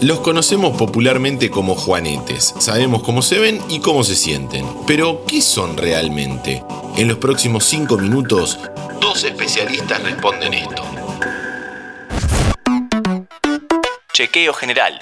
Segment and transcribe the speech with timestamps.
[0.00, 5.42] Los conocemos popularmente como juanetes, sabemos cómo se ven y cómo se sienten, pero ¿qué
[5.42, 6.62] son realmente?
[6.96, 8.60] En los próximos 5 minutos,
[9.00, 10.84] dos especialistas responden esto.
[14.12, 15.00] Chequeo general.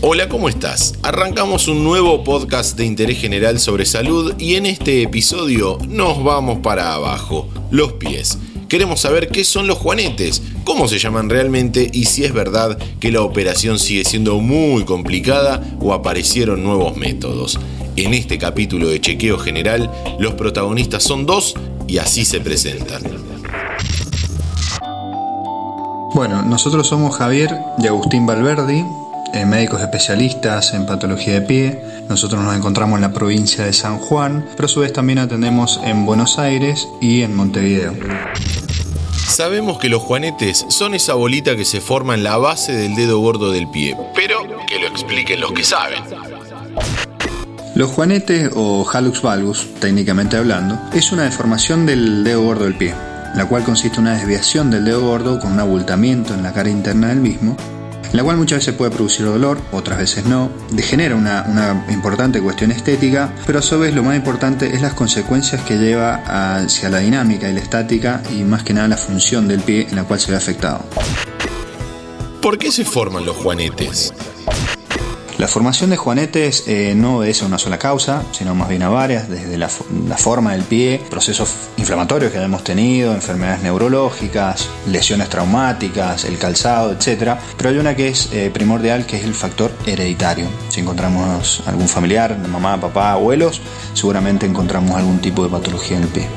[0.00, 0.94] Hola, ¿cómo estás?
[1.02, 6.60] Arrancamos un nuevo podcast de interés general sobre salud y en este episodio nos vamos
[6.60, 8.38] para abajo, los pies.
[8.72, 13.12] Queremos saber qué son los juanetes, cómo se llaman realmente y si es verdad que
[13.12, 17.60] la operación sigue siendo muy complicada o aparecieron nuevos métodos.
[17.96, 21.54] En este capítulo de Chequeo General, los protagonistas son dos
[21.86, 23.02] y así se presentan.
[26.14, 28.82] Bueno, nosotros somos Javier y Agustín Valverdi,
[29.34, 31.78] eh, médicos especialistas en patología de pie.
[32.08, 35.78] Nosotros nos encontramos en la provincia de San Juan, pero a su vez también atendemos
[35.84, 37.92] en Buenos Aires y en Montevideo.
[39.32, 43.18] Sabemos que los juanetes son esa bolita que se forma en la base del dedo
[43.18, 46.02] gordo del pie, pero que lo expliquen los que saben.
[47.74, 52.94] Los juanetes o hallux valgus, técnicamente hablando, es una deformación del dedo gordo del pie,
[53.34, 56.68] la cual consiste en una desviación del dedo gordo con un abultamiento en la cara
[56.68, 57.56] interna del mismo
[58.12, 63.32] la cual muchas veces puede producir dolor, otras veces no, degenera una, importante cuestión estética,
[63.46, 67.48] pero a su vez lo más importante es las consecuencias que lleva hacia la dinámica
[67.48, 70.30] y la estática y más que nada la función del pie en la cual se
[70.30, 70.84] ve afectado.
[72.40, 74.12] ¿Por qué se forman los juanetes?
[75.42, 78.88] La formación de juanetes eh, no obedece a una sola causa, sino más bien a
[78.88, 86.26] varias, desde la, forma del pie, procesos inflamatorios que hemos tenido, enfermedades neurológicas, lesiones traumáticas,
[86.26, 87.40] el calzado, etc.
[87.56, 90.46] Pero hay una que es eh, primordial, que es el factor hereditario.
[90.68, 93.60] Si encontramos algún familiar, mamá, papá, abuelos,
[93.94, 96.28] seguramente encontramos algún tipo de patología en el pie.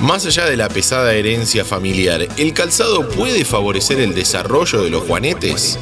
[0.00, 5.02] Más allá de la pesada herencia familiar, ¿el calzado puede favorecer el desarrollo de los
[5.02, 5.78] juanetes?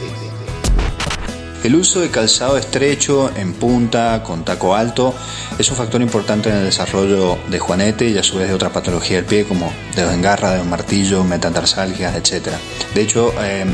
[1.63, 5.15] El uso de calzado estrecho, en punta, con taco alto,
[5.59, 8.73] es un factor importante en el desarrollo de juanete y a su vez de otras
[8.73, 12.49] patologías del pie como dedos en garra, dedos martillo, metatarsalgias, etc.
[12.95, 13.67] De hecho, eh,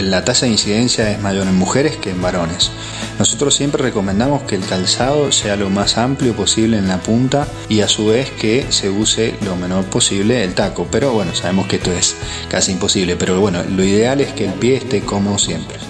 [0.00, 2.70] la tasa de incidencia es mayor en mujeres que en varones.
[3.18, 7.80] Nosotros siempre recomendamos que el calzado sea lo más amplio posible en la punta y
[7.80, 10.86] a su vez que se use lo menor posible el taco.
[10.90, 12.16] Pero bueno, sabemos que esto es
[12.48, 15.83] casi imposible, pero bueno, lo ideal es que el pie esté cómodo siempre.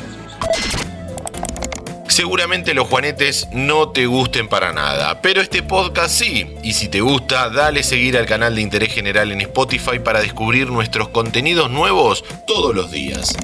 [2.14, 6.46] Seguramente los juanetes no te gusten para nada, pero este podcast sí.
[6.62, 10.70] Y si te gusta, dale seguir al canal de Interés General en Spotify para descubrir
[10.70, 13.34] nuestros contenidos nuevos todos los días.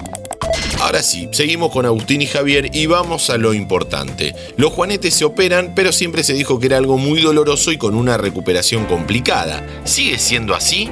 [0.78, 4.36] Ahora sí, seguimos con Agustín y Javier y vamos a lo importante.
[4.56, 7.96] Los juanetes se operan, pero siempre se dijo que era algo muy doloroso y con
[7.96, 9.66] una recuperación complicada.
[9.82, 10.88] ¿Sigue siendo así?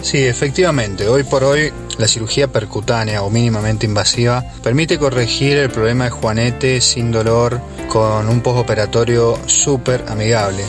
[0.00, 1.06] Sí, efectivamente.
[1.06, 6.80] Hoy por hoy la cirugía percutánea o mínimamente invasiva permite corregir el problema de juanete
[6.80, 10.64] sin dolor con un postoperatorio súper amigable.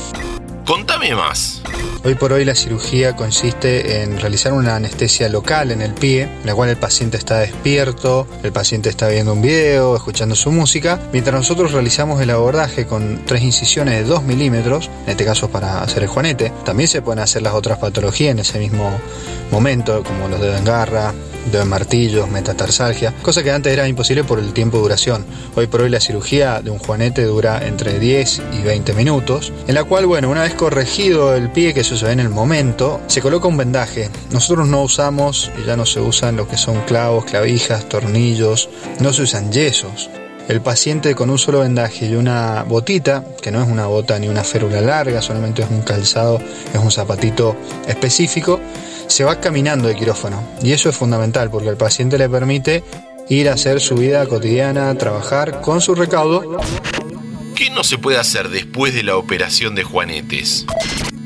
[0.66, 1.62] Contame más.
[2.06, 6.46] Hoy por hoy la cirugía consiste en realizar una anestesia local en el pie, en
[6.46, 10.98] la cual el paciente está despierto, el paciente está viendo un video, escuchando su música,
[11.12, 15.82] mientras nosotros realizamos el abordaje con tres incisiones de 2 milímetros, en este caso para
[15.82, 16.54] hacer el juanete.
[16.64, 18.98] También se pueden hacer las otras patologías en ese mismo
[19.52, 21.14] momento, como los dedos en garra,
[21.52, 25.26] de martillos, metatarsalgia, cosa que antes era imposible por el tiempo de duración.
[25.56, 29.76] Hoy por hoy la cirugía de un juanete dura entre 10 y 20 minutos, en
[29.76, 33.48] la cual, bueno, una vez corregido el pie, que ve en el momento, se coloca
[33.48, 34.10] un vendaje.
[34.32, 39.12] Nosotros no usamos, y ya no se usan lo que son clavos, clavijas, tornillos, no
[39.14, 40.10] se usan yesos.
[40.48, 44.28] El paciente con un solo vendaje y una botita, que no es una bota ni
[44.28, 46.40] una férula larga, solamente es un calzado,
[46.74, 47.56] es un zapatito
[47.88, 48.60] específico,
[49.10, 50.42] se va caminando de quirófano.
[50.62, 52.84] Y eso es fundamental porque al paciente le permite
[53.28, 56.60] ir a hacer su vida cotidiana, trabajar con su recaudo.
[57.56, 60.66] ¿Qué no se puede hacer después de la operación de Juanetes?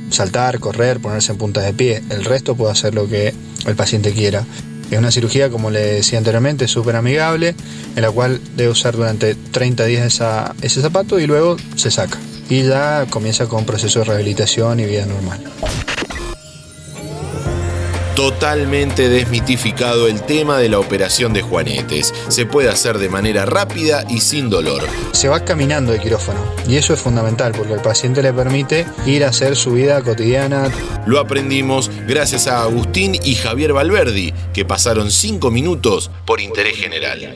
[0.10, 2.02] Saltar, correr, ponerse en puntas de pie.
[2.10, 3.34] El resto puede hacer lo que
[3.66, 4.46] el paciente quiera.
[4.90, 7.56] Es una cirugía, como le decía anteriormente, súper amigable,
[7.96, 10.22] en la cual debe usar durante 30 días
[10.62, 12.18] ese zapato y luego se saca.
[12.50, 15.42] Y ya comienza con un proceso de rehabilitación y vida normal
[18.16, 22.14] totalmente desmitificado el tema de la operación de juanetes.
[22.28, 24.84] Se puede hacer de manera rápida y sin dolor.
[25.12, 29.24] Se va caminando de quirófano y eso es fundamental porque al paciente le permite ir
[29.24, 30.72] a hacer su vida cotidiana.
[31.06, 37.36] Lo aprendimos gracias a Agustín y Javier Valverdi, que pasaron cinco minutos por interés general.